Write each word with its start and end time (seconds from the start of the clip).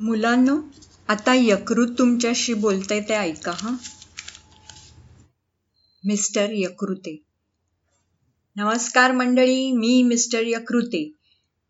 मुलांनो 0.00 0.60
आता 1.08 1.34
यकृत 1.34 1.86
तुमच्याशी 1.98 2.54
बोलतंय 2.54 3.00
ते 3.00 3.14
ऐका 3.14 3.52
हा. 3.54 3.76
मिस्टर 6.04 6.46
यकृते. 6.50 7.22
नमस्कार 8.56 9.12
मंडळी 9.12 9.72
मी 9.72 10.02
मिस्टर 10.02 10.38
यकृते. 10.42 11.12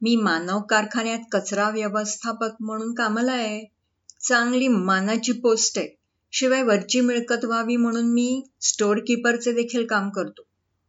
मी 0.03 0.17
मानव 0.17 0.61
कारखान्यात 0.61 1.19
कचरा 1.33 1.71
व्यवस्थापक 1.71 2.51
म्हणून 2.61 2.95
कामाला 2.95 3.33
आहे. 3.33 3.73
चांगली 4.29 4.69
मानाची 4.69 5.33
पोस्ट 5.33 5.79
आहे. 5.79 5.89
शिवाय 6.33 6.63
वरची 6.63 7.01
मिळकत 7.01 7.45
व्हावी 7.45 7.77
म्हणून 7.77 8.13
मी 8.13 8.47
स्टोअर 8.61 8.99
किपरचे 8.99 9.53
देखील 9.53 9.87
काम 9.87 10.11
करतो. 10.11 10.43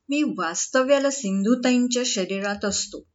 मी 0.09 0.23
वास्तव्याला 0.23 1.11
सिंधुताईंच्या 1.11 2.03
शरीरात 2.05 2.65
असतो. 2.65 3.05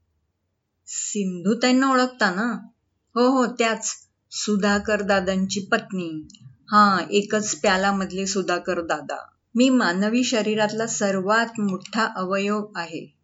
सिंधुताईंना 0.86 1.90
ओळखता 1.90 2.30
ना? 2.30 2.66
हो 3.14 3.28
हो 3.28 3.46
त्याच. 3.46 4.09
सुधाकर 4.32 5.02
दादांची 5.02 5.68
पत्नी. 5.72 6.28
हा 6.70 6.98
एकच 7.10 7.54
प्यालामधले 7.60 8.26
सुधाकर 8.26 8.80
दादा. 8.80 9.16
मी 9.54 9.68
मानवी 9.68 10.24
शरीरातला 10.24 10.86
सर्वात 10.86 11.60
मोठा 11.60 12.08
अवयव 12.16 12.66
आहे. 12.76 13.14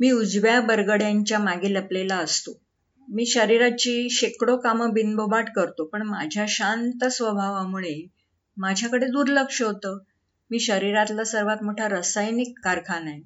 मी 0.00 0.10
उजव्या 0.10 0.60
बरगड्यांच्या 0.60 1.38
मागे 1.38 1.74
लपलेला 1.74 2.16
असतो. 2.16 2.60
मी 3.08 3.26
शरीराची 3.26 4.08
शेकडो 4.10 4.56
कामं 4.56 4.92
बिनबोबाट 4.92 5.48
करतो 5.56 5.84
पण 5.84 6.02
माझ्या 6.02 6.44
शांत 6.48 7.04
स्वभावामुळे 7.04 8.06
माझ्याकडे 8.56 9.06
दुर्लक्ष 9.06 9.62
होतं. 9.62 9.98
मी 10.50 10.60
शरीरातला 10.60 11.24
सर्वात 11.24 11.62
मोठा 11.62 11.88
रासायनिक 11.88 12.58
कारखाना 12.64 13.10
आहे. 13.10 13.20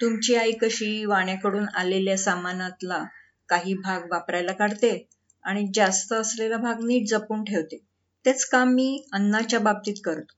तुमची 0.00 0.34
आई 0.34 0.52
कशी 0.52 1.04
वाण्याकडून 1.04 1.64
आलेल्या 1.74 2.18
सामानातला 2.18 3.04
काही 3.48 3.74
भाग 3.74 4.00
वापरायला 4.10 4.52
काढते? 4.52 5.08
आणि 5.48 5.66
जास्त 5.74 6.12
असलेला 6.12 6.56
भाग 6.56 6.84
नीट 6.84 7.08
जपून 7.08 7.44
ठेवते. 7.44 7.76
तेच 8.24 8.44
काम 8.44 8.68
मी 8.68 9.04
अन्नाच्या 9.12 9.58
बाबतीत 9.58 9.94
करतो. 10.04 10.34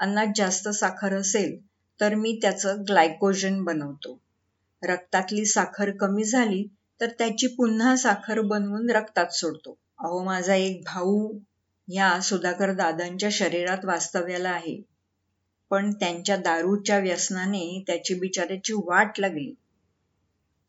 अन्नात 0.00 0.26
जास्त 0.36 0.68
साखर 0.68 1.12
असेल 1.12 1.56
तर 2.00 2.14
मी 2.14 2.38
त्याचं 2.42 2.82
ग्लायकोजन 2.88 3.62
बनवतो. 3.64 4.20
रक्तातली 4.82 5.44
साखर 5.44 5.90
कमी 5.90 6.24
झाली 6.24 6.66
तर 7.00 7.06
त्याची 7.06 7.46
पुन्हा 7.46 7.96
साखर 7.96 8.40
बनवून 8.40 8.90
रक्तात 8.90 9.26
सोडतो. 9.26 9.78
अहो 9.98 10.24
माझा 10.24 10.54
एक 10.54 10.82
भाऊ 10.86 11.38
या 11.88 12.20
सुधाकर 12.20 12.72
दादांच्या 12.72 13.28
शरीरात 13.32 13.84
वास्तव्याला 13.84 14.50
आहे. 14.50 14.82
पण 15.70 15.92
त्यांच्या 15.92 16.36
दारूच्या 16.36 16.98
व्यसनाने 16.98 17.84
त्याची 17.86 18.14
बिचाऱ्याची 18.14 18.72
वाट 18.72 19.20
लागली. 19.20 19.54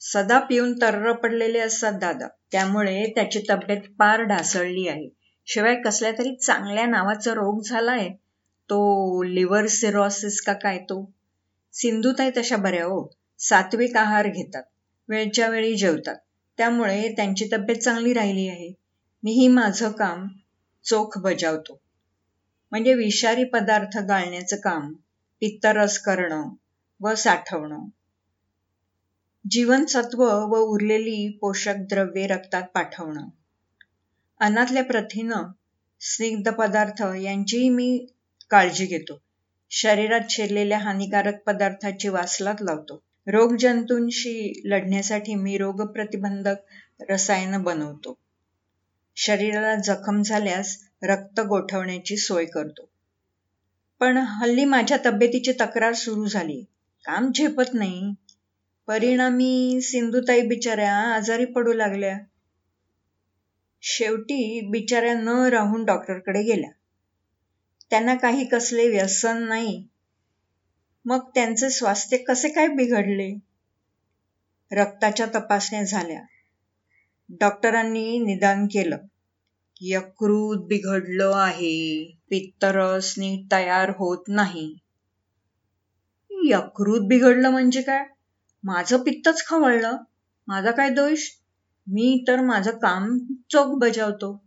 सदा 0.02 0.40
पिऊन 0.40 0.74
तर्र 0.82 1.12
पडलेले 1.12 1.60
असतात 1.60 1.94
दादा. 1.94 2.28
त्यामुळे 2.52 3.12
त्याची 3.16 3.40
तब्येत 3.50 3.82
फार 4.00 4.22
ढासळली 4.22 4.88
आहे. 4.88 5.10
शिवाय 5.46 5.76
कसल्या 5.76 6.12
तरी 6.12 6.36
चांगल्या 6.36 6.86
नावाचा 6.86 7.34
रोग 7.34 7.62
झालाय. 7.62 8.10
तो 8.70 9.24
लिव्हर 9.24 9.68
सिरोसिस 9.68 10.42
का 10.42 10.54
काय 10.54 10.78
तो? 10.78 11.12
सिंधुताई 11.74 12.32
तशा 12.38 12.56
बऱ्या 12.56 12.86
हो. 12.86 13.10
सात्विक 13.40 13.98
आहार 13.98 14.28
घेतात. 14.28 14.64
वेळच्या 15.10 15.50
वेळी 15.50 15.76
जेवतात. 15.76 16.16
त्यामुळे 16.58 17.14
त्यांची 17.16 17.50
तब्येत 17.54 17.78
चांगली 17.78 18.14
राहिली 18.14 18.48
आहे. 18.48 18.74
मीही 19.24 19.48
माझं 19.48 19.92
काम 19.92 20.28
चोख 20.84 21.18
बजावतो. 21.18 21.82
म्हणजे 22.72 22.94
विषारी 22.94 23.44
पदार्थ 23.44 23.98
गाळण्याचं 23.98 24.56
काम 24.56 24.94
पित्तरस 25.40 26.00
करणं 26.00 26.50
व 27.02 27.14
साठवणं. 27.16 27.88
जीवनसत्व 29.52 30.24
व 30.24 30.58
उरलेली 30.58 31.38
पोषक 31.42 31.76
द्रव्ये 31.78 32.28
रक्तात 32.28 32.64
पाठवणं. 32.74 33.28
अन्नातल्या 34.40 34.84
प्रथिनं 34.84 35.44
स्निग्ध 36.02 36.52
पदार्थ 36.52 37.04
यांचीही 37.22 37.70
मी 37.70 38.06
काळजी 38.50 38.86
घेतो. 38.86 39.22
शरीरात 39.70 40.20
शिरलेल्या 40.30 40.78
हानिकारक 40.78 41.44
पदार्थाची 41.46 42.10
वासलात 42.10 42.56
लावतो. 42.62 43.04
रोगजंतूंशी 43.28 44.62
लढण्यासाठी 44.66 45.36
मी 45.36 45.58
रोगप्रतिबंधक 45.58 46.56
रसायन 47.10 47.58
बनवतो. 47.58 48.18
शरीराला 49.16 49.76
जखम 49.76 50.22
झाल्यास 50.22 50.78
रक्त 51.04 51.40
गोठवण्याची 51.40 52.18
सोय 52.18 52.46
करतो. 52.46 52.90
पण 54.00 54.18
हल्ली 54.18 54.66
माझ्या 54.66 54.98
तब्येतीची 55.06 55.52
तक्रार 55.52 55.94
सुरू 55.94 56.26
झाली. 56.26 56.64
काम 57.06 57.32
झेपत 57.32 57.74
नाही. 57.74 58.14
परिणामी 58.88 59.82
सिंधुताई 59.82 60.42
बिचाऱ्या 60.42 60.94
आजारी 60.94 61.46
पडू 61.46 61.74
लागल्या. 61.74 62.18
शेवटी 63.82 64.62
बिचाऱ्या 64.70 65.14
न 65.14 65.28
राहून 65.28 65.86
डॉक्टरकडे 65.86 66.44
गेल्या. 66.44 66.70
त्यांना 67.90 68.16
काही 68.16 68.46
कसले 68.46 68.90
व्यसन 68.90 69.44
नाही. 69.44 69.88
मग 71.06 71.30
त्यांचे 71.36 71.70
स्वास्थ्य 71.70 72.18
कसे 72.18 72.50
काय 72.50 72.68
बिघडले? 72.68 73.40
रक्ताच्या 74.72 75.26
तपासण्या 75.26 75.84
झाल्या. 75.84 76.22
डॉक्टरांनी 77.30 78.20
निदान 78.20 78.66
केलं. 78.66 78.98
यकृत 79.82 80.58
बिघडलं 80.68 81.32
आहे. 81.36 82.16
पित्तरस 82.30 83.14
नीट 83.18 83.52
तयार 83.52 83.90
होत 83.90 84.24
नाही. 84.28 84.78
यकृत 86.32 87.02
बिघडलं 87.08 87.50
म्हणजे 87.50 87.82
काय? 87.82 88.06
माझं 88.64 88.98
पित्तच 88.98 89.46
खवळलं. 89.48 89.98
माझा 90.48 90.72
काय 90.72 90.90
दोष? 90.90 91.20
मी 91.88 92.26
तर 92.28 92.42
माझं 92.42 92.72
काम 92.72 93.18
चोख 93.50 93.78
बजावतो. 93.80 94.44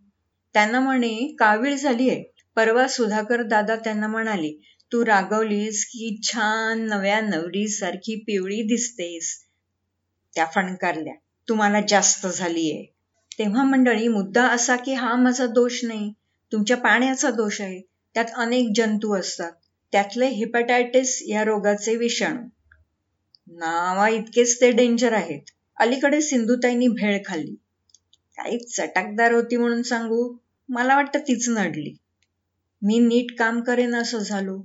त्यांना 0.55 0.81
म्हणे 0.81 1.37
कावीळ 1.39 1.77
झाली 1.77 2.11
आहे 2.11 2.23
परवा 2.57 2.89
सुधाकर 2.89 3.43
दादा 3.43 3.77
त्यांना 3.77 4.07
म्हणाले 4.07 4.53
तू 4.93 5.05
रागवलीस 5.07 5.85
की 5.85 6.21
छान 6.23 6.81
नव्या 6.81 7.21
नवरीसारखी 7.21 8.15
पिवळी 8.27 8.63
दिसतेस. 8.63 9.47
त्या 10.35 10.47
फणकारल्या 10.55 11.15
तुम्हाला 11.49 11.81
जास्त 11.89 12.27
झालीये. 12.27 12.85
तेव्हा 13.39 13.65
मंडळी 13.65 14.09
मुद्दा 14.09 14.47
असा 14.47 14.77
की 14.77 14.95
हा 14.95 15.17
माझा 15.17 15.47
दोष 15.47 15.85
नाही. 15.85 16.13
तुमच्या 16.53 16.77
पाण्याचा 16.77 17.31
दोष 17.31 17.61
आहे. 17.61 17.81
त्यात 18.15 18.25
अनेक 18.35 18.73
जंतू 18.75 19.15
असतात. 19.15 19.53
त्यातले 19.93 20.27
हिपॅटायटिस 20.27 21.23
या 21.27 21.45
रोगाचे 21.45 21.97
विषाणू. 21.97 22.49
नावा 23.51 24.09
इतकेच 24.09 24.61
ते 24.61 24.71
डेंजर 24.71 25.13
आहेत. 25.13 25.41
अलीकडे 25.77 26.21
सिंधुताईंनी 26.21 26.89
भेळ 26.89 27.19
खाल्ली. 27.27 27.55
काही 28.37 28.59
चटकदार 28.59 29.33
होती 29.33 29.57
म्हणून 29.57 29.83
सांगू 29.83 30.37
मला 30.69 30.97
वाटतं 30.97 31.19
तीच 31.19 31.49
नडली. 31.49 31.97
मी 32.83 32.99
नीट 32.99 33.39
काम 33.39 33.61
करेन 33.61 33.95
असं 33.95 34.19
झालो. 34.19 34.63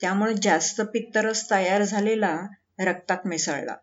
त्यामुळे 0.00 0.34
जास्त 0.42 0.80
पित्तरस 0.80 1.50
तयार 1.50 1.82
झालेला 1.82 2.46
रक्तात 2.78 3.18
मिसळला. 3.24 3.76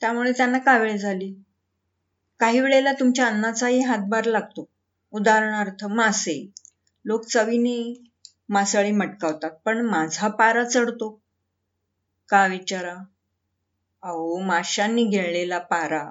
त्यामुळे 0.00 0.32
त्यांना 0.32 0.58
कावीळ 0.58 0.96
झाली. 0.96 1.34
काही 2.38 2.60
वेळेला 2.60 2.92
तुमच्या 2.92 3.26
अन्नाचाही 3.26 3.80
हातभार 3.80 4.24
लागतो. 4.24 4.68
उदाहरणार्थ 5.10 5.84
मासे. 5.84 6.52
लोक 7.04 7.26
चवीने 7.26 8.02
मासळी 8.48 8.90
मटकावतात 8.90 9.50
पण 9.50 9.80
माझा 9.80 10.28
पारा 10.28 10.64
चढतो. 10.64 11.22
का 12.28 12.46
विचारा? 12.46 12.94
अहो 14.02 14.38
माशांनी 14.38 15.04
गिळलेला 15.04 15.58
पारा. 15.58 16.02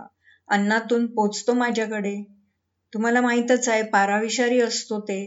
अन्नातून 0.50 1.06
पोचतो 1.06 1.54
माझ्याकडे. 1.54 2.16
तुम्हाला 2.94 3.22
माहीतच 3.22 3.70
आहे 3.70 3.82
पारा 3.84 4.20
विषारी 4.20 4.60
असतो 4.62 5.00
ते. 5.00 5.20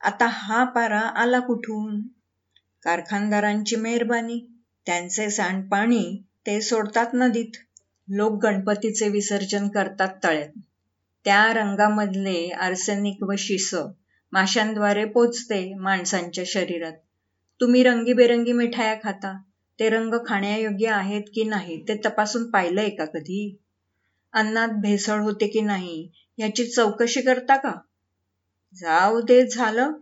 आता 0.00 0.26
हा 0.30 0.64
पारा 0.64 1.00
आला 1.00 1.40
कुठून? 1.40 2.00
कारखानदारांची 2.82 3.76
मेहरबानी 3.76 4.38
त्यांचे 4.86 5.30
सांडपाणी 5.30 6.04
ते 6.46 6.60
सोडतात 6.60 7.14
नदीत. 7.14 7.56
लोक 8.08 8.38
गणपतीचे 8.42 9.08
विसर्जन 9.08 9.68
करतात 9.68 10.08
तळ्यात. 10.24 10.48
त्या 11.24 11.52
रंगामधले 11.52 12.48
आर्सेनिक 12.50 13.22
व 13.22 13.34
शिस 13.38 13.74
माशांद्वारे 14.32 15.04
पोचते 15.04 15.74
माणसांच्या 15.74 16.44
शरीरात. 16.46 16.92
तुम्ही 17.60 17.82
रंगीबेरंगी 17.82 18.52
मिठाया 18.52 18.94
खाता. 18.94 19.36
ते 19.80 19.88
रंग 19.88 20.14
खाण्यायोग्य 20.26 20.86
आहेत 20.86 21.22
की 21.34 21.44
नाही 21.44 21.84
ते 21.88 21.94
तपासून 22.04 22.50
पाहिलंय 22.50 22.88
का 22.88 23.04
कधी? 23.04 23.58
अन्नात 24.32 24.68
भेसळ 24.68 25.20
होते 25.20 25.48
की 25.48 25.60
नाही 25.60 26.10
याची 26.38 26.64
चौकशी 26.64 27.20
करता 27.22 27.56
का? 27.56 27.72
जाऊ 28.76 29.20
दे 29.20 29.46
झालं. 29.46 29.92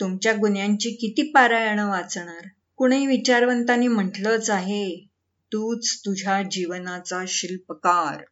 तुमच्या 0.00 0.32
गुन्ह्यांची 0.32 0.90
किती 0.90 1.22
पारायणं 1.30 1.88
वाचणार? 1.88 2.46
कुणी 2.76 3.06
विचारवंतांनी 3.06 3.88
म्हटलंच 3.88 4.50
आहे 4.50 5.06
तूच 5.52 6.00
तुझ्या 6.06 6.42
जीवनाचा 6.42 7.24
शिल्पकार. 7.28 8.24